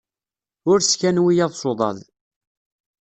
[0.69, 1.97] Ur sskan wiyaḍ s uḍaḍ.